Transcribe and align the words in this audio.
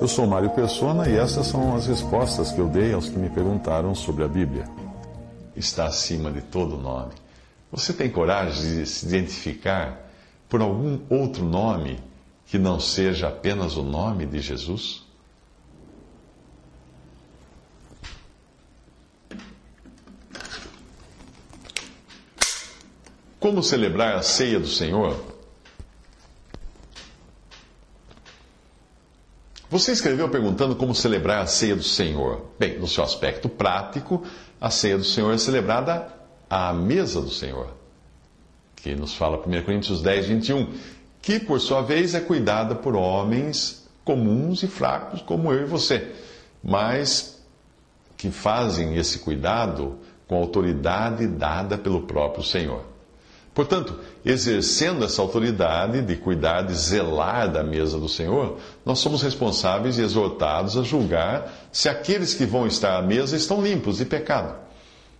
Eu 0.00 0.06
sou 0.06 0.28
Mário 0.28 0.50
Persona 0.50 1.08
e 1.08 1.16
essas 1.16 1.48
são 1.48 1.74
as 1.74 1.88
respostas 1.88 2.52
que 2.52 2.60
eu 2.60 2.68
dei 2.68 2.92
aos 2.92 3.08
que 3.08 3.18
me 3.18 3.28
perguntaram 3.28 3.96
sobre 3.96 4.22
a 4.22 4.28
Bíblia. 4.28 4.64
Está 5.56 5.86
acima 5.86 6.30
de 6.30 6.40
todo 6.40 6.76
nome. 6.76 7.12
Você 7.72 7.92
tem 7.92 8.08
coragem 8.08 8.76
de 8.76 8.86
se 8.86 9.06
identificar 9.06 10.08
por 10.48 10.60
algum 10.60 11.00
outro 11.10 11.44
nome 11.44 11.98
que 12.46 12.58
não 12.58 12.78
seja 12.78 13.26
apenas 13.26 13.76
o 13.76 13.82
nome 13.82 14.24
de 14.24 14.40
Jesus? 14.40 15.02
Como 23.40 23.64
celebrar 23.64 24.14
a 24.14 24.22
ceia 24.22 24.60
do 24.60 24.68
Senhor? 24.68 25.37
Você 29.70 29.92
escreveu 29.92 30.30
perguntando 30.30 30.74
como 30.74 30.94
celebrar 30.94 31.42
a 31.42 31.46
ceia 31.46 31.76
do 31.76 31.82
Senhor. 31.82 32.46
Bem, 32.58 32.78
no 32.78 32.88
seu 32.88 33.04
aspecto 33.04 33.50
prático, 33.50 34.22
a 34.58 34.70
ceia 34.70 34.96
do 34.96 35.04
Senhor 35.04 35.32
é 35.34 35.38
celebrada 35.38 36.08
à 36.48 36.72
mesa 36.72 37.20
do 37.20 37.28
Senhor, 37.28 37.68
que 38.76 38.94
nos 38.94 39.14
fala 39.14 39.36
1 39.36 39.62
Coríntios 39.62 40.00
10, 40.00 40.26
21, 40.26 40.72
que 41.20 41.38
por 41.38 41.60
sua 41.60 41.82
vez 41.82 42.14
é 42.14 42.20
cuidada 42.20 42.74
por 42.74 42.96
homens 42.96 43.86
comuns 44.04 44.62
e 44.62 44.66
fracos 44.66 45.20
como 45.20 45.52
eu 45.52 45.62
e 45.62 45.66
você, 45.66 46.14
mas 46.64 47.38
que 48.16 48.30
fazem 48.30 48.96
esse 48.96 49.18
cuidado 49.18 49.98
com 50.26 50.36
autoridade 50.36 51.26
dada 51.26 51.76
pelo 51.76 52.02
próprio 52.02 52.42
Senhor. 52.42 52.84
Portanto, 53.58 53.98
exercendo 54.24 55.04
essa 55.04 55.20
autoridade 55.20 56.00
de 56.00 56.14
cuidar, 56.14 56.62
de 56.62 56.72
zelar 56.74 57.50
da 57.50 57.64
mesa 57.64 57.98
do 57.98 58.08
Senhor, 58.08 58.56
nós 58.86 59.00
somos 59.00 59.20
responsáveis 59.20 59.98
e 59.98 60.02
exortados 60.02 60.76
a 60.76 60.84
julgar 60.84 61.52
se 61.72 61.88
aqueles 61.88 62.34
que 62.34 62.46
vão 62.46 62.68
estar 62.68 62.96
à 62.96 63.02
mesa 63.02 63.36
estão 63.36 63.60
limpos 63.60 63.96
de 63.96 64.04
pecado. 64.04 64.54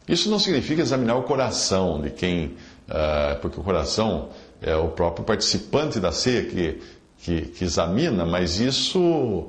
Isso 0.08 0.30
não 0.30 0.38
significa 0.38 0.80
examinar 0.80 1.16
o 1.16 1.24
coração 1.24 2.00
de 2.00 2.10
quem, 2.10 2.54
uh, 2.88 3.40
porque 3.42 3.58
o 3.58 3.64
coração 3.64 4.28
é 4.62 4.76
o 4.76 4.86
próprio 4.86 5.24
participante 5.24 5.98
da 5.98 6.12
ceia 6.12 6.44
que, 6.44 6.80
que, 7.18 7.40
que 7.40 7.64
examina, 7.64 8.24
mas 8.24 8.60
isso 8.60 9.48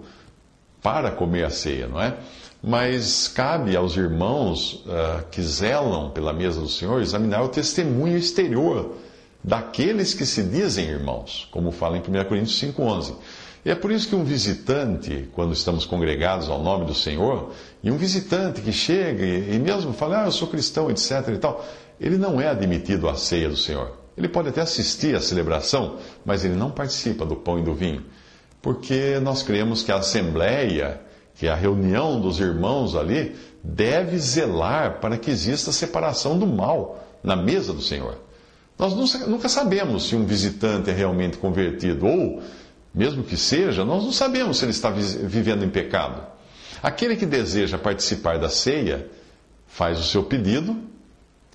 para 0.82 1.12
comer 1.12 1.44
a 1.44 1.52
ceia, 1.52 1.86
não 1.88 2.02
é? 2.02 2.18
Mas 2.62 3.28
cabe 3.30 3.76
aos 3.76 3.96
irmãos 3.96 4.84
uh, 4.86 5.24
que 5.32 5.42
zelam 5.42 6.10
pela 6.12 6.34
mesa 6.34 6.60
do 6.60 6.68
Senhor 6.68 7.02
examinar 7.02 7.42
o 7.44 7.48
testemunho 7.48 8.18
exterior 8.18 8.96
daqueles 9.42 10.14
que 10.14 10.26
se 10.26 10.44
dizem 10.44 10.90
irmãos, 10.90 11.48
como 11.52 11.72
fala 11.72 11.98
em 11.98 12.02
1 12.02 12.04
Coríntios 12.26 12.62
5,11. 12.62 13.16
E 13.64 13.70
é 13.70 13.76
por 13.76 13.92
isso 13.92 14.10
que 14.10 14.16
um 14.16 14.24
visitante, 14.24 15.30
quando 15.34 15.54
estamos 15.54 15.86
congregados 15.86 16.50
ao 16.50 16.62
nome 16.62 16.86
do 16.86 16.94
Senhor, 16.94 17.52
e 17.82 17.90
um 17.92 17.98
visitante 17.98 18.62
que 18.62 18.72
chega 18.72 19.24
e, 19.24 19.56
e 19.56 19.60
mesmo 19.60 19.94
fala, 19.94 20.24
ah, 20.24 20.26
eu 20.26 20.32
sou 20.32 20.48
cristão, 20.48 20.90
etc. 20.90 21.30
e 21.30 21.38
tal, 21.38 21.66
ele 22.00 22.18
não 22.18 22.40
é 22.40 22.48
admitido 22.48 23.08
à 23.08 23.16
ceia 23.16 23.50
do 23.50 23.58
Senhor. 23.58 23.98
Ele 24.18 24.28
pode 24.28 24.50
até 24.50 24.62
assistir 24.62 25.16
à 25.16 25.22
celebração, 25.22 25.98
mas 26.26 26.44
ele 26.44 26.56
não 26.56 26.72
participa 26.72 27.26
do 27.26 27.38
pão 27.38 27.58
e 27.60 27.64
do 27.64 27.74
vinho, 27.74 28.04
porque 28.62 29.18
nós 29.22 29.44
cremos 29.44 29.82
que 29.82 29.92
a 29.92 29.98
assembleia 29.98 31.00
que 31.40 31.48
a 31.48 31.56
reunião 31.56 32.20
dos 32.20 32.38
irmãos 32.42 32.98
ali 32.98 33.34
deve 33.64 34.20
zelar 34.20 35.00
para 35.00 35.18
que 35.18 35.32
exista 35.32 35.72
separação 35.72 36.38
do 36.38 36.46
mal 36.46 37.02
na 37.24 37.34
mesa 37.34 37.72
do 37.72 37.82
Senhor. 37.82 38.18
Nós 38.78 38.94
nunca 39.26 39.48
sabemos 39.48 40.10
se 40.10 40.18
um 40.18 40.26
visitante 40.26 40.90
é 40.90 40.94
realmente 40.94 41.38
convertido, 41.38 42.06
ou, 42.06 42.44
mesmo 42.94 43.24
que 43.24 43.38
seja, 43.38 43.86
nós 43.86 44.04
não 44.04 44.12
sabemos 44.12 44.58
se 44.58 44.66
ele 44.66 44.72
está 44.72 44.90
vivendo 44.90 45.64
em 45.64 45.70
pecado. 45.70 46.22
Aquele 46.84 47.16
que 47.16 47.26
deseja 47.26 47.78
participar 47.78 48.38
da 48.38 48.50
ceia 48.50 49.08
faz 49.66 49.98
o 49.98 50.04
seu 50.04 50.24
pedido, 50.24 50.76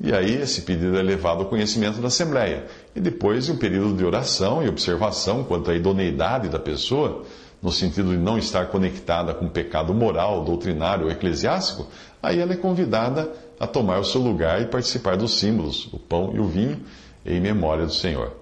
e 0.00 0.15
aí 0.15 0.34
esse 0.34 0.62
pedido 0.62 0.99
é 0.99 1.03
levado 1.03 1.41
ao 1.41 1.47
conhecimento 1.47 2.00
da 2.00 2.09
Assembleia. 2.09 2.67
E 2.97 3.00
depois, 3.00 3.50
em 3.50 3.53
um 3.53 3.59
período 3.59 3.99
de 3.99 4.05
oração 4.05 4.65
e 4.65 4.69
observação 4.69 5.44
quanto 5.44 5.71
à 5.71 5.75
idoneidade 5.75 6.49
da 6.49 6.59
pessoa, 6.59 7.25
no 7.65 7.73
sentido 7.73 8.11
de 8.11 8.19
não 8.19 8.37
estar 8.37 8.67
conectada 8.67 9.33
com 9.33 9.49
pecado 9.49 9.95
moral, 9.95 10.45
doutrinário 10.45 11.07
ou 11.07 11.11
eclesiástico, 11.11 11.87
aí 12.23 12.39
ela 12.39 12.53
é 12.53 12.57
convidada 12.57 13.33
a 13.59 13.67
tomar 13.67 13.99
o 14.01 14.05
seu 14.05 14.21
lugar 14.21 14.61
e 14.61 14.67
participar 14.67 15.17
dos 15.17 15.39
símbolos, 15.39 15.89
o 15.91 15.99
pão 15.99 16.33
e 16.35 16.39
o 16.39 16.45
vinho, 16.45 16.81
em 17.25 17.41
memória 17.41 17.87
do 17.87 17.93
Senhor. 17.93 18.35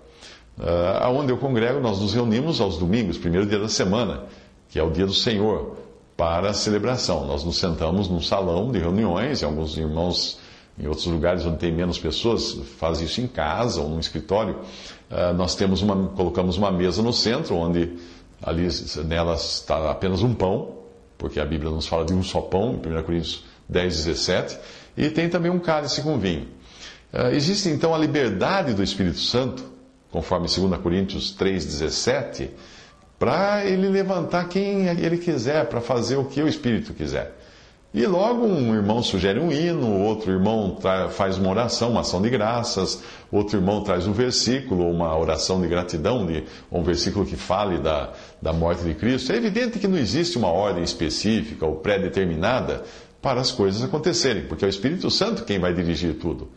Uh, 0.59 0.65
aonde 1.03 1.31
eu 1.31 1.39
congrego, 1.39 1.79
nós 1.79 2.01
nos 2.01 2.13
reunimos 2.13 2.61
aos 2.61 2.77
domingos, 2.77 3.17
primeiro 3.17 3.47
dia 3.47 3.61
da 3.61 3.69
semana, 3.69 4.25
que 4.69 4.77
é 4.77 4.83
o 4.83 4.91
dia 4.91 5.07
do 5.07 5.15
Senhor, 5.15 5.77
para 6.17 6.51
a 6.51 6.55
celebração. 6.55 7.25
Nós 7.25 7.45
nos 7.45 7.59
sentamos 7.59 8.09
num 8.09 8.21
salão 8.21 8.73
de 8.73 8.81
reuniões, 8.81 9.41
e 9.41 9.45
alguns 9.45 9.77
irmãos 9.77 10.41
em 10.77 10.89
outros 10.89 11.07
lugares 11.07 11.47
onde 11.47 11.59
tem 11.59 11.73
menos 11.73 11.97
pessoas 11.97 12.55
fazem 12.77 13.07
isso 13.07 13.21
em 13.21 13.29
casa 13.29 13.81
ou 13.81 13.89
no 13.89 14.01
escritório. 14.01 14.57
Uh, 15.09 15.33
nós 15.37 15.55
temos 15.55 15.81
uma, 15.81 16.09
colocamos 16.09 16.59
uma 16.59 16.73
mesa 16.73 17.03
no 17.03 17.13
centro, 17.13 17.55
onde 17.55 17.93
Ali 18.43 18.69
nela 19.05 19.35
está 19.35 19.91
apenas 19.91 20.23
um 20.23 20.35
pão, 20.35 20.79
porque 21.17 21.39
a 21.39 21.45
Bíblia 21.45 21.71
nos 21.71 21.87
fala 21.87 22.05
de 22.05 22.13
um 22.13 22.23
só 22.23 22.41
pão, 22.41 22.81
em 22.85 22.99
1 22.99 23.03
Coríntios 23.05 23.45
10, 23.69 24.05
17, 24.05 24.59
e 24.97 25.09
tem 25.09 25.29
também 25.29 25.51
um 25.51 25.59
cálice 25.59 26.03
com 26.03 26.19
vinho. 26.19 26.49
Uh, 27.13 27.29
existe 27.35 27.69
então 27.69 27.95
a 27.95 27.99
liberdade 27.99 28.75
do 28.75 28.83
Espírito 28.83 29.19
Santo, 29.19 29.65
conforme 30.11 30.49
2 30.49 30.81
Coríntios 30.81 31.31
3, 31.31 31.65
17, 31.65 32.51
para 33.19 33.65
ele 33.65 33.89
levantar 33.89 34.49
quem 34.49 34.89
ele 34.89 35.19
quiser, 35.19 35.67
para 35.67 35.81
fazer 35.81 36.17
o 36.17 36.25
que 36.25 36.43
o 36.43 36.49
Espírito 36.49 36.93
quiser. 36.93 37.39
E 37.95 38.07
logo 38.07 38.47
um 38.47 38.75
irmão 38.75 39.03
sugere 39.03 39.39
um 39.39 39.53
hino, 39.53 40.01
outro 40.01 40.33
irmão 40.33 40.79
faz 41.11 41.37
uma 41.37 41.51
oração, 41.51 41.91
uma 41.91 42.01
ação 42.01 42.23
de 42.23 42.31
graças, 42.31 43.03
outro 43.31 43.59
irmão 43.59 43.85
traz 43.85 44.07
um 44.07 44.13
versículo, 44.13 44.91
uma 44.91 45.15
oração 45.15 45.61
de 45.61 45.69
gratidão, 45.69 46.25
de, 46.25 46.43
um 46.71 46.83
versículo 46.83 47.27
que 47.27 47.37
fale 47.37 47.79
da, 47.79 48.15
da 48.41 48.51
morte 48.51 48.83
de 48.83 48.95
Cristo. 48.95 49.31
É 49.31 49.37
evidente 49.37 49.79
que 49.79 49.87
não 49.87 49.99
existe 49.99 50.39
uma 50.39 50.49
ordem 50.49 50.83
específica 50.83 51.67
ou 51.67 51.77
pré-determinada 51.77 52.83
para 53.21 53.43
as 53.43 53.53
coisas 53.53 53.83
acontecerem, 53.83 54.47
porque 54.47 54.65
é 54.65 54.69
o 54.69 54.71
Espírito 54.71 55.11
Santo 55.11 55.45
quem 55.45 55.59
vai 55.59 55.75
dirigir 55.75 56.15
tudo. 56.15 56.49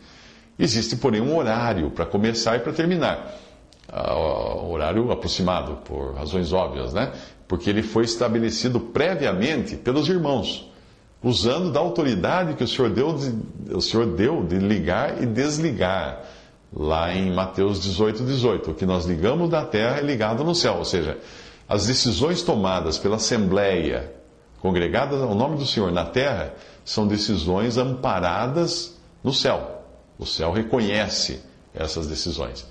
Existe, 0.58 0.96
porém, 0.96 1.20
um 1.20 1.36
horário 1.36 1.90
para 1.90 2.06
começar 2.06 2.56
e 2.56 2.60
para 2.60 2.72
terminar. 2.72 3.36
Uh, 3.92 4.70
horário 4.70 5.12
aproximado, 5.12 5.76
por 5.84 6.14
razões 6.14 6.50
óbvias, 6.50 6.94
né? 6.94 7.12
Porque 7.46 7.68
ele 7.68 7.82
foi 7.82 8.04
estabelecido 8.04 8.80
previamente 8.80 9.76
pelos 9.76 10.08
irmãos 10.08 10.74
usando 11.22 11.72
da 11.72 11.80
autoridade 11.80 12.54
que 12.54 12.64
o 12.64 12.68
Senhor 12.68 12.90
deu 12.90 13.12
de, 13.14 13.74
o 13.74 13.80
Senhor 13.80 14.06
deu 14.06 14.44
de 14.44 14.58
ligar 14.58 15.22
e 15.22 15.26
desligar. 15.26 16.22
Lá 16.72 17.14
em 17.14 17.32
Mateus 17.32 17.80
18, 17.80 18.24
18. 18.24 18.70
O 18.70 18.74
que 18.74 18.84
nós 18.84 19.06
ligamos 19.06 19.48
da 19.48 19.64
terra 19.64 19.98
é 19.98 20.02
ligado 20.02 20.44
no 20.44 20.54
céu. 20.54 20.76
Ou 20.78 20.84
seja, 20.84 21.18
as 21.68 21.86
decisões 21.86 22.42
tomadas 22.42 22.98
pela 22.98 23.16
Assembleia, 23.16 24.12
congregada 24.60 25.16
ao 25.16 25.34
nome 25.34 25.56
do 25.56 25.64
Senhor 25.64 25.90
na 25.90 26.04
terra, 26.04 26.54
são 26.84 27.06
decisões 27.06 27.78
amparadas 27.78 28.96
no 29.22 29.32
céu. 29.32 29.82
O 30.18 30.26
céu 30.26 30.52
reconhece 30.52 31.40
essas 31.74 32.06
decisões. 32.06 32.66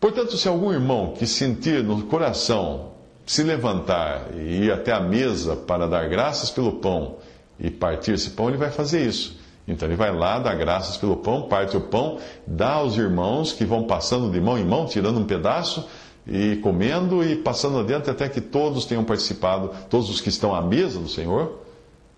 Portanto, 0.00 0.36
se 0.36 0.48
algum 0.48 0.72
irmão 0.72 1.14
que 1.16 1.26
sentir 1.26 1.82
no 1.82 2.02
coração 2.04 2.92
se 3.24 3.42
levantar 3.42 4.30
e 4.34 4.64
ir 4.64 4.72
até 4.72 4.92
a 4.92 5.00
mesa 5.00 5.54
para 5.54 5.86
dar 5.86 6.08
graças 6.08 6.50
pelo 6.50 6.72
pão 6.72 7.16
e 7.62 7.70
partir 7.70 8.12
esse 8.12 8.30
pão, 8.30 8.48
ele 8.48 8.58
vai 8.58 8.72
fazer 8.72 9.06
isso. 9.06 9.40
Então 9.66 9.88
ele 9.88 9.96
vai 9.96 10.12
lá, 10.12 10.40
dá 10.40 10.52
graças 10.52 10.96
pelo 10.96 11.16
pão, 11.16 11.42
parte 11.42 11.76
o 11.76 11.80
pão, 11.80 12.18
dá 12.44 12.72
aos 12.72 12.96
irmãos 12.96 13.52
que 13.52 13.64
vão 13.64 13.84
passando 13.84 14.30
de 14.32 14.40
mão 14.40 14.58
em 14.58 14.64
mão, 14.64 14.86
tirando 14.86 15.20
um 15.20 15.24
pedaço 15.24 15.86
e 16.26 16.56
comendo 16.56 17.22
e 17.24 17.36
passando 17.36 17.78
adiante 17.78 18.10
até 18.10 18.28
que 18.28 18.40
todos 18.40 18.84
tenham 18.84 19.04
participado, 19.04 19.70
todos 19.88 20.10
os 20.10 20.20
que 20.20 20.28
estão 20.28 20.52
à 20.52 20.60
mesa 20.60 20.98
do 20.98 21.08
Senhor, 21.08 21.60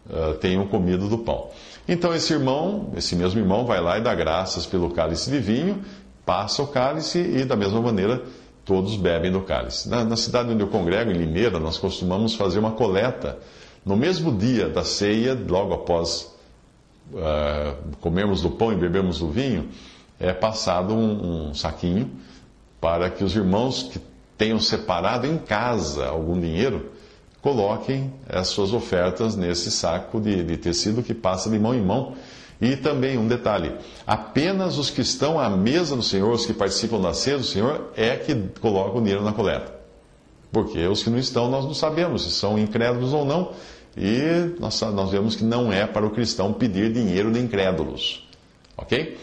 uh, 0.08 0.34
tenham 0.40 0.66
comido 0.66 1.06
do 1.06 1.18
pão. 1.18 1.50
Então 1.86 2.14
esse 2.14 2.32
irmão, 2.32 2.90
esse 2.96 3.14
mesmo 3.14 3.38
irmão, 3.38 3.66
vai 3.66 3.80
lá 3.82 3.98
e 3.98 4.00
dá 4.00 4.14
graças 4.14 4.64
pelo 4.64 4.90
cálice 4.90 5.30
de 5.30 5.38
vinho, 5.38 5.82
passa 6.24 6.62
o 6.62 6.66
cálice 6.66 7.18
e 7.18 7.44
da 7.44 7.54
mesma 7.54 7.82
maneira 7.82 8.22
todos 8.64 8.96
bebem 8.96 9.30
do 9.30 9.42
cálice. 9.42 9.90
Na, 9.90 10.02
na 10.02 10.16
cidade 10.16 10.50
onde 10.50 10.62
eu 10.62 10.68
congrego, 10.68 11.10
em 11.10 11.14
Limeira, 11.14 11.58
nós 11.60 11.76
costumamos 11.76 12.34
fazer 12.34 12.58
uma 12.58 12.72
coleta 12.72 13.38
no 13.84 13.96
mesmo 13.96 14.36
dia 14.36 14.68
da 14.68 14.84
ceia, 14.84 15.38
logo 15.48 15.74
após 15.74 16.34
uh, 17.12 17.96
comermos 18.00 18.40
do 18.40 18.50
pão 18.50 18.72
e 18.72 18.76
bebermos 18.76 19.18
do 19.18 19.28
vinho, 19.28 19.68
é 20.18 20.32
passado 20.32 20.94
um, 20.94 21.48
um 21.48 21.54
saquinho 21.54 22.10
para 22.80 23.10
que 23.10 23.22
os 23.22 23.34
irmãos 23.34 23.82
que 23.84 24.00
tenham 24.38 24.58
separado 24.58 25.26
em 25.26 25.38
casa 25.38 26.06
algum 26.06 26.38
dinheiro 26.40 26.90
coloquem 27.42 28.12
as 28.26 28.48
suas 28.48 28.72
ofertas 28.72 29.36
nesse 29.36 29.70
saco 29.70 30.18
de, 30.18 30.42
de 30.42 30.56
tecido 30.56 31.02
que 31.02 31.12
passa 31.12 31.50
de 31.50 31.58
mão 31.58 31.74
em 31.74 31.82
mão. 31.82 32.14
E 32.60 32.76
também 32.76 33.18
um 33.18 33.28
detalhe: 33.28 33.74
apenas 34.06 34.78
os 34.78 34.88
que 34.88 35.02
estão 35.02 35.38
à 35.38 35.50
mesa 35.50 35.94
do 35.94 36.02
Senhor, 36.02 36.32
os 36.32 36.46
que 36.46 36.54
participam 36.54 37.00
da 37.00 37.12
ceia 37.12 37.36
do 37.36 37.44
Senhor, 37.44 37.90
é 37.96 38.16
que 38.16 38.34
colocam 38.60 38.96
o 38.96 39.02
dinheiro 39.02 39.22
na 39.22 39.32
coleta. 39.32 39.83
Porque 40.54 40.86
os 40.86 41.02
que 41.02 41.10
não 41.10 41.18
estão, 41.18 41.50
nós 41.50 41.64
não 41.64 41.74
sabemos 41.74 42.22
se 42.22 42.30
são 42.30 42.56
incrédulos 42.56 43.12
ou 43.12 43.24
não. 43.24 43.50
E 43.96 44.54
nós, 44.60 44.80
nós 44.80 45.10
vemos 45.10 45.34
que 45.34 45.42
não 45.42 45.72
é 45.72 45.84
para 45.84 46.06
o 46.06 46.10
cristão 46.10 46.52
pedir 46.52 46.92
dinheiro 46.92 47.32
de 47.32 47.40
incrédulos. 47.40 48.26
Ok? 48.76 49.18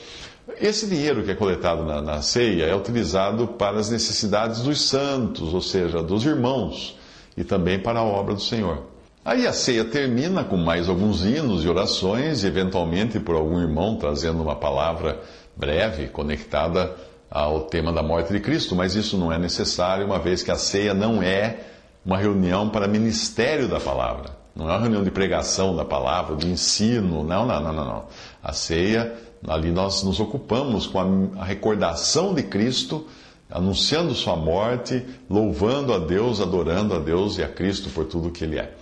Esse 0.60 0.88
dinheiro 0.88 1.24
que 1.24 1.32
é 1.32 1.36
coletado 1.36 1.86
na, 1.86 2.02
na 2.02 2.22
ceia 2.22 2.66
é 2.66 2.76
utilizado 2.76 3.48
para 3.48 3.80
as 3.80 3.90
necessidades 3.90 4.62
dos 4.62 4.82
santos, 4.82 5.54
ou 5.54 5.62
seja, 5.62 6.04
dos 6.04 6.26
irmãos, 6.26 6.98
e 7.38 7.44
também 7.46 7.80
para 7.80 8.00
a 8.00 8.04
obra 8.04 8.34
do 8.34 8.42
Senhor. 8.42 8.84
Aí 9.24 9.48
a 9.48 9.54
ceia 9.54 9.86
termina 9.86 10.44
com 10.44 10.58
mais 10.58 10.90
alguns 10.90 11.24
hinos 11.24 11.64
e 11.64 11.70
orações, 11.70 12.44
eventualmente 12.44 13.20
por 13.20 13.36
algum 13.36 13.60
irmão 13.62 13.96
trazendo 13.96 14.42
uma 14.42 14.56
palavra 14.56 15.22
breve 15.56 16.08
conectada 16.08 16.96
ao 17.32 17.62
tema 17.62 17.94
da 17.94 18.04
morte 18.04 18.34
de 18.34 18.42
Cristo, 18.42 18.76
mas 18.76 18.94
isso 18.94 19.18
não 19.18 19.32
é 19.32 19.40
necessário, 19.40 20.06
uma 20.06 20.20
vez 20.20 20.44
que 20.44 20.52
a 20.52 20.58
ceia 20.58 20.94
não 20.94 21.24
é 21.24 21.62
uma 22.06 22.18
reunião 22.18 22.70
para 22.70 22.90
ministério 22.90 23.70
da 23.70 23.80
palavra. 23.80 24.42
Não 24.54 24.70
é 24.70 24.74
uma 24.74 24.82
reunião 24.82 25.02
de 25.02 25.12
pregação 25.12 25.74
da 25.74 25.86
palavra, 25.86 26.36
de 26.36 26.46
ensino. 26.46 27.24
Não, 27.24 27.46
não, 27.46 27.62
não, 27.62 27.74
não. 27.74 27.86
não. 27.86 28.04
A 28.44 28.52
ceia, 28.52 29.14
ali 29.48 29.72
nós 29.72 30.04
nos 30.04 30.20
ocupamos 30.20 30.86
com 30.86 31.32
a, 31.38 31.46
recordação 31.46 32.34
de 32.34 32.44
Cristo, 32.44 33.08
anunciando 33.50 34.14
sua 34.14 34.36
morte, 34.36 35.06
louvando 35.30 35.94
a 35.94 36.00
Deus, 36.00 36.42
adorando 36.42 36.94
a 36.94 37.00
Deus 37.00 37.38
e 37.38 37.44
a 37.44 37.48
Cristo 37.48 37.90
por 37.90 38.06
tudo 38.06 38.30
que 38.30 38.44
Ele 38.44 38.60
é. 38.60 38.74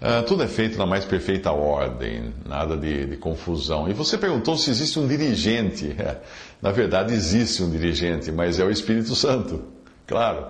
Uh, 0.00 0.22
tudo 0.26 0.42
é 0.42 0.46
feito 0.46 0.76
na 0.76 0.84
mais 0.84 1.06
perfeita 1.06 1.50
ordem, 1.50 2.34
nada 2.44 2.76
de, 2.76 3.06
de 3.06 3.16
confusão. 3.16 3.88
E 3.88 3.94
você 3.94 4.18
perguntou 4.18 4.56
se 4.58 4.70
existe 4.70 4.98
um 4.98 5.06
dirigente. 5.06 5.96
na 6.60 6.70
verdade, 6.70 7.14
existe 7.14 7.62
um 7.62 7.70
dirigente, 7.70 8.30
mas 8.30 8.58
é 8.60 8.64
o 8.64 8.70
Espírito 8.70 9.14
Santo, 9.14 9.64
claro. 10.06 10.48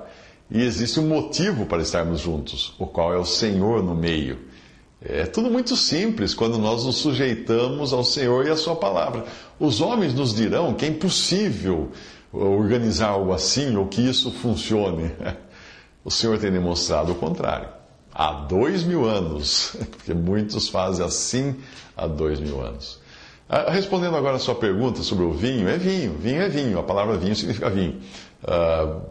E 0.50 0.62
existe 0.62 0.98
um 0.98 1.06
motivo 1.06 1.64
para 1.66 1.82
estarmos 1.82 2.20
juntos, 2.20 2.74
o 2.78 2.86
qual 2.86 3.14
é 3.14 3.18
o 3.18 3.24
Senhor 3.24 3.82
no 3.82 3.94
meio. 3.94 4.38
É 5.00 5.26
tudo 5.26 5.48
muito 5.50 5.76
simples 5.76 6.34
quando 6.34 6.58
nós 6.58 6.84
nos 6.84 6.96
sujeitamos 6.96 7.92
ao 7.92 8.02
Senhor 8.02 8.46
e 8.46 8.50
à 8.50 8.56
Sua 8.56 8.74
palavra. 8.74 9.24
Os 9.60 9.80
homens 9.80 10.12
nos 10.12 10.34
dirão 10.34 10.74
que 10.74 10.84
é 10.84 10.88
impossível 10.88 11.92
organizar 12.32 13.10
algo 13.10 13.32
assim 13.32 13.76
ou 13.76 13.86
que 13.86 14.00
isso 14.00 14.30
funcione. 14.30 15.10
O 16.04 16.10
Senhor 16.10 16.38
tem 16.38 16.52
demonstrado 16.52 17.10
o 17.10 17.14
contrário. 17.16 17.68
Há 18.18 18.32
dois 18.32 18.82
mil 18.82 19.04
anos, 19.04 19.76
porque 19.92 20.14
muitos 20.14 20.70
fazem 20.70 21.04
assim 21.04 21.54
há 21.94 22.06
dois 22.06 22.40
mil 22.40 22.62
anos. 22.62 22.98
Ah, 23.46 23.70
respondendo 23.70 24.16
agora 24.16 24.36
a 24.36 24.38
sua 24.38 24.54
pergunta 24.54 25.02
sobre 25.02 25.24
o 25.26 25.32
vinho, 25.32 25.68
é 25.68 25.76
vinho, 25.76 26.14
vinho 26.14 26.40
é 26.40 26.48
vinho, 26.48 26.78
a 26.78 26.82
palavra 26.82 27.18
vinho 27.18 27.36
significa 27.36 27.68
vinho. 27.68 28.00
Uh, 28.42 29.02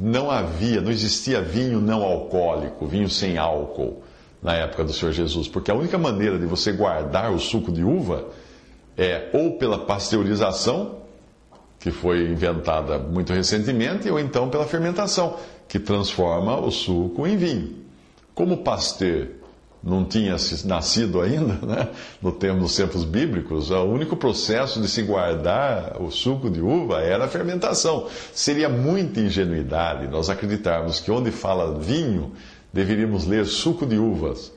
não 0.00 0.30
havia, 0.30 0.80
não 0.80 0.90
existia 0.90 1.42
vinho 1.42 1.78
não 1.78 2.02
alcoólico, 2.02 2.86
vinho 2.86 3.10
sem 3.10 3.36
álcool 3.36 4.02
na 4.42 4.54
época 4.54 4.82
do 4.82 4.94
Senhor 4.94 5.12
Jesus, 5.12 5.46
porque 5.46 5.70
a 5.70 5.74
única 5.74 5.98
maneira 5.98 6.38
de 6.38 6.46
você 6.46 6.72
guardar 6.72 7.32
o 7.32 7.38
suco 7.38 7.70
de 7.70 7.84
uva 7.84 8.30
é 8.96 9.28
ou 9.34 9.58
pela 9.58 9.80
pasteurização, 9.80 11.00
que 11.78 11.90
foi 11.90 12.30
inventada 12.30 12.98
muito 12.98 13.34
recentemente, 13.34 14.10
ou 14.10 14.18
então 14.18 14.48
pela 14.48 14.64
fermentação, 14.64 15.36
que 15.68 15.78
transforma 15.78 16.58
o 16.58 16.70
suco 16.70 17.26
em 17.26 17.36
vinho. 17.36 17.83
Como 18.34 18.58
pasteur 18.58 19.28
não 19.82 20.04
tinha 20.04 20.36
nascido 20.64 21.20
ainda, 21.20 21.54
né, 21.66 21.88
no 22.22 22.32
tempo 22.32 22.60
dos 22.60 22.74
tempos 22.74 23.04
bíblicos, 23.04 23.70
o 23.70 23.84
único 23.84 24.16
processo 24.16 24.80
de 24.80 24.88
se 24.88 25.02
guardar 25.02 26.00
o 26.00 26.10
suco 26.10 26.48
de 26.48 26.60
uva 26.60 27.02
era 27.02 27.26
a 27.26 27.28
fermentação. 27.28 28.06
Seria 28.32 28.68
muita 28.68 29.20
ingenuidade 29.20 30.08
nós 30.08 30.30
acreditarmos 30.30 31.00
que 31.00 31.10
onde 31.10 31.30
fala 31.30 31.78
vinho 31.78 32.32
deveríamos 32.72 33.26
ler 33.26 33.44
suco 33.44 33.84
de 33.86 33.98
uvas. 33.98 34.50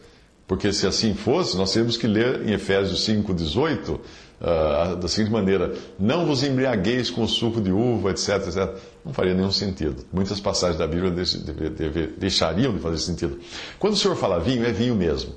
Porque 0.48 0.72
se 0.72 0.88
assim 0.88 1.14
fosse, 1.14 1.58
nós 1.58 1.74
teríamos 1.74 1.98
que 1.98 2.08
ler 2.08 2.48
em 2.48 2.54
Efésios 2.54 3.06
5,18 3.06 4.00
uh, 4.00 4.96
da 4.96 5.08
seguinte 5.10 5.32
maneira: 5.32 5.74
Não 6.00 6.26
vos 6.26 6.42
embriagueis 6.42 7.10
com 7.10 7.24
o 7.24 7.28
suco 7.28 7.60
de 7.60 7.70
uva, 7.70 8.12
etc, 8.12 8.48
etc. 8.48 8.76
Não 9.04 9.12
faria 9.12 9.34
nenhum 9.34 9.52
sentido. 9.52 10.06
Muitas 10.12 10.40
passagens 10.40 10.80
da 10.80 10.88
Bíblia 10.88 11.14
deixariam 12.18 12.74
de 12.74 12.80
fazer 12.80 12.98
sentido. 13.00 13.38
Quando 13.78 13.94
o 13.94 13.98
Senhor 13.98 14.16
fala 14.16 14.40
vinho, 14.40 14.66
é 14.66 14.72
vinho 14.72 14.96
mesmo. 14.96 15.34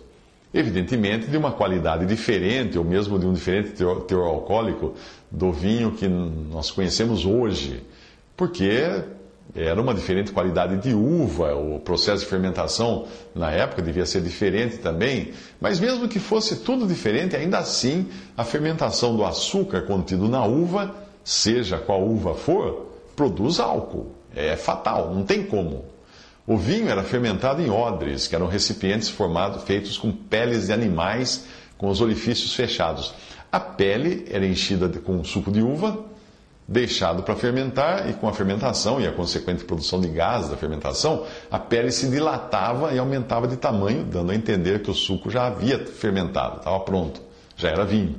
Evidentemente, 0.55 1.29
de 1.29 1.37
uma 1.37 1.53
qualidade 1.53 2.07
diferente, 2.07 2.79
ou 2.79 2.85
mesmo 2.85 3.19
de 3.19 3.27
um 3.27 3.33
diferente 3.33 3.71
teor, 3.71 4.03
teor 4.03 4.27
alcoólico 4.27 4.95
do 5.31 5.53
vinho 5.53 5.93
que 5.93 6.09
nós 6.09 6.71
conhecemos 6.71 7.25
hoje. 7.25 7.83
Porque 8.37 9.03
era 9.55 9.81
uma 9.81 9.93
diferente 9.93 10.33
qualidade 10.33 10.77
de 10.79 10.95
uva, 10.95 11.55
o 11.55 11.81
processo 11.81 12.23
de 12.25 12.31
fermentação 12.31 13.07
na 13.35 13.51
época 13.51 13.83
devia 13.83 14.07
ser 14.07 14.21
diferente 14.21 14.79
também, 14.79 15.33
mas 15.61 15.81
mesmo 15.81 16.09
que 16.09 16.19
fosse 16.19 16.57
tudo 16.57 16.87
diferente, 16.87 17.35
ainda 17.35 17.59
assim 17.59 18.09
a 18.37 18.45
fermentação 18.45 19.17
do 19.17 19.25
açúcar 19.25 19.83
contido 19.83 20.29
na 20.29 20.45
uva, 20.45 20.95
seja 21.25 21.79
qual 21.79 22.03
uva 22.03 22.35
for, 22.35 22.93
produz 23.17 23.59
álcool. 23.59 24.13
É 24.35 24.57
fatal, 24.57 25.13
não 25.13 25.25
tem 25.25 25.43
como. 25.43 25.85
O 26.47 26.57
vinho 26.57 26.89
era 26.89 27.03
fermentado 27.03 27.61
em 27.61 27.71
odres, 27.71 28.27
que 28.27 28.35
eram 28.35 28.47
recipientes 28.47 29.09
formados, 29.09 29.65
feitos 29.65 29.99
com 29.99 30.11
peles 30.13 30.67
de 30.67 30.73
animais 30.73 31.45
com 31.77 31.89
os 31.89 32.01
orifícios 32.01 32.55
fechados. 32.55 33.15
A 33.51 33.59
pele 33.59 34.27
era 34.31 34.47
enchida 34.47 34.89
com 35.01 35.25
suco 35.25 35.51
de 35.51 35.61
uva, 35.61 35.99
deixado 36.71 37.25
para 37.25 37.35
fermentar, 37.35 38.09
e 38.09 38.13
com 38.13 38.29
a 38.29 38.33
fermentação 38.33 39.01
e 39.01 39.07
a 39.07 39.11
consequente 39.11 39.65
produção 39.65 40.01
de 40.01 40.07
gás 40.07 40.49
da 40.49 40.57
fermentação, 40.57 41.27
a 41.51 41.59
pele 41.59 41.91
se 41.91 42.09
dilatava 42.09 42.95
e 42.95 42.99
aumentava 42.99 43.49
de 43.49 43.57
tamanho, 43.57 44.05
dando 44.05 44.31
a 44.31 44.37
entender 44.37 44.81
que 44.81 44.89
o 44.89 44.95
suco 44.95 45.29
já 45.29 45.49
havia 45.49 45.85
fermentado, 45.85 46.59
estava 46.59 46.79
pronto, 46.79 47.21
já 47.57 47.71
era 47.71 47.85
vinho. 47.85 48.15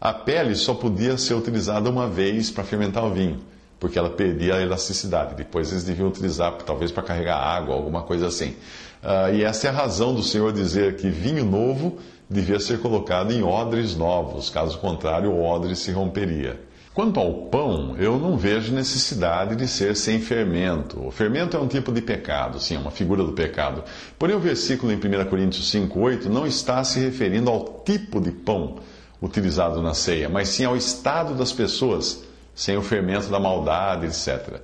A 0.00 0.14
pele 0.14 0.54
só 0.54 0.72
podia 0.72 1.18
ser 1.18 1.34
utilizada 1.34 1.90
uma 1.90 2.08
vez 2.08 2.50
para 2.50 2.64
fermentar 2.64 3.04
o 3.04 3.12
vinho, 3.12 3.40
porque 3.78 3.98
ela 3.98 4.08
perdia 4.08 4.54
a 4.54 4.62
elasticidade. 4.62 5.34
Depois 5.34 5.70
eles 5.70 5.84
deviam 5.84 6.08
utilizar, 6.08 6.52
talvez, 6.64 6.90
para 6.90 7.02
carregar 7.02 7.36
água, 7.36 7.74
alguma 7.74 8.02
coisa 8.02 8.28
assim. 8.28 8.56
Uh, 9.02 9.34
e 9.34 9.44
essa 9.44 9.66
é 9.66 9.70
a 9.70 9.74
razão 9.74 10.14
do 10.14 10.22
Senhor 10.22 10.54
dizer 10.54 10.96
que 10.96 11.10
vinho 11.10 11.44
novo 11.44 11.98
devia 12.30 12.58
ser 12.58 12.80
colocado 12.80 13.30
em 13.30 13.42
odres 13.42 13.94
novos, 13.94 14.48
caso 14.48 14.78
contrário, 14.78 15.30
o 15.30 15.44
odre 15.44 15.76
se 15.76 15.92
romperia. 15.92 16.58
Quanto 16.94 17.18
ao 17.18 17.32
pão, 17.48 17.96
eu 17.98 18.20
não 18.20 18.36
vejo 18.36 18.72
necessidade 18.72 19.56
de 19.56 19.66
ser 19.66 19.96
sem 19.96 20.20
fermento. 20.20 21.04
O 21.04 21.10
fermento 21.10 21.56
é 21.56 21.60
um 21.60 21.66
tipo 21.66 21.90
de 21.90 22.00
pecado, 22.00 22.60
sim, 22.60 22.76
é 22.76 22.78
uma 22.78 22.92
figura 22.92 23.24
do 23.24 23.32
pecado. 23.32 23.82
Porém, 24.16 24.36
o 24.36 24.38
versículo 24.38 24.92
em 24.92 24.96
1 24.96 25.24
Coríntios 25.28 25.72
5,8 25.72 26.26
não 26.26 26.46
está 26.46 26.84
se 26.84 27.00
referindo 27.00 27.50
ao 27.50 27.82
tipo 27.84 28.20
de 28.20 28.30
pão 28.30 28.76
utilizado 29.20 29.82
na 29.82 29.92
ceia, 29.92 30.28
mas 30.28 30.50
sim 30.50 30.64
ao 30.64 30.76
estado 30.76 31.34
das 31.34 31.50
pessoas, 31.50 32.22
sem 32.54 32.76
o 32.76 32.82
fermento 32.82 33.26
da 33.26 33.40
maldade, 33.40 34.06
etc. 34.06 34.60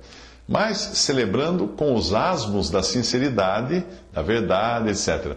Mas 0.47 0.77
celebrando 0.77 1.67
com 1.67 1.93
os 1.95 2.13
asmos 2.13 2.69
da 2.69 2.81
sinceridade, 2.81 3.83
da 4.13 4.21
verdade, 4.21 4.89
etc. 4.89 5.35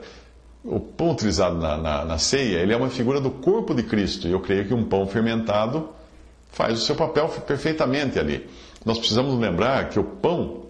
O 0.63 0.79
pão 0.79 1.11
utilizado 1.11 1.57
na, 1.57 1.77
na, 1.77 2.05
na 2.05 2.19
ceia, 2.19 2.59
ele 2.59 2.73
é 2.73 2.77
uma 2.77 2.89
figura 2.89 3.21
do 3.21 3.33
corpo 3.33 3.75
de 3.75 3.83
Cristo, 3.83 4.29
e 4.29 4.31
eu 4.31 4.39
creio 4.39 4.69
que 4.69 4.75
um 4.75 4.85
pão 4.85 5.09
fermentado 5.09 5.89
faz 6.55 6.79
o 6.81 6.85
seu 6.85 6.95
papel 6.95 7.29
perfeitamente 7.29 8.19
ali. 8.19 8.49
Nós 8.85 8.99
precisamos 8.99 9.39
lembrar 9.39 9.89
que 9.89 9.99
o 9.99 10.05
pão, 10.05 10.67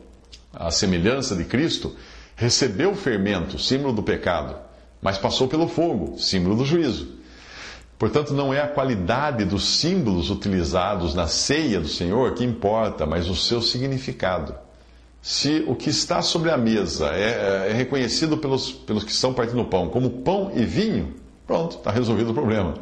a 0.52 0.70
semelhança 0.70 1.36
de 1.36 1.44
Cristo, 1.44 1.94
recebeu 2.34 2.92
o 2.92 2.96
fermento, 2.96 3.58
símbolo 3.58 3.92
do 3.92 4.02
pecado, 4.02 4.56
mas 5.00 5.18
passou 5.18 5.46
pelo 5.46 5.68
fogo, 5.68 6.18
símbolo 6.18 6.56
do 6.56 6.64
juízo. 6.64 7.14
Portanto, 7.98 8.32
não 8.32 8.52
é 8.52 8.60
a 8.60 8.66
qualidade 8.66 9.44
dos 9.44 9.64
símbolos 9.64 10.30
utilizados 10.30 11.14
na 11.14 11.26
ceia 11.26 11.80
do 11.80 11.88
Senhor 11.88 12.32
que 12.34 12.42
importa, 12.42 13.06
mas 13.06 13.28
o 13.28 13.36
seu 13.36 13.60
significado. 13.60 14.54
Se 15.22 15.64
o 15.66 15.74
que 15.74 15.90
está 15.90 16.20
sobre 16.22 16.50
a 16.50 16.56
mesa 16.56 17.10
é, 17.10 17.68
é 17.70 17.72
reconhecido 17.72 18.36
pelos, 18.36 18.72
pelos 18.72 19.04
que 19.04 19.12
estão 19.12 19.32
partindo 19.32 19.62
o 19.62 19.66
pão 19.66 19.88
como 19.88 20.10
pão 20.22 20.50
e 20.54 20.64
vinho, 20.64 21.14
pronto, 21.46 21.76
está 21.76 21.90
resolvido 21.90 22.30
o 22.30 22.34
problema. 22.34 22.74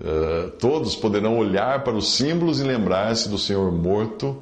Uh, 0.00 0.50
todos 0.52 0.94
poderão 0.94 1.38
olhar 1.38 1.82
para 1.82 1.94
os 1.94 2.12
símbolos 2.12 2.60
e 2.60 2.62
lembrar-se 2.62 3.28
do 3.28 3.36
Senhor 3.36 3.72
morto 3.72 4.40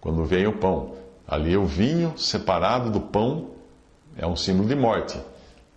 quando 0.00 0.24
vem 0.24 0.46
o 0.46 0.52
pão. 0.52 0.96
Ali 1.26 1.56
o 1.56 1.64
vinho 1.64 2.12
separado 2.18 2.90
do 2.90 3.00
pão 3.00 3.52
é 4.16 4.26
um 4.26 4.36
símbolo 4.36 4.68
de 4.68 4.74
morte, 4.74 5.18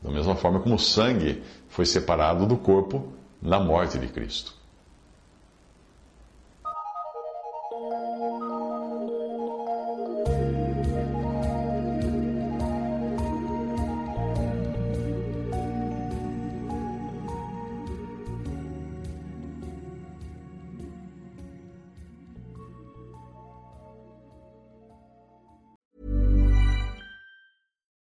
da 0.02 0.12
mesma 0.12 0.36
forma 0.36 0.60
como 0.60 0.76
o 0.76 0.80
sangue 0.80 1.42
foi 1.70 1.86
separado 1.86 2.46
do 2.46 2.58
corpo 2.58 3.08
na 3.42 3.60
morte 3.60 3.98
de 3.98 4.08
Cristo. 4.08 4.54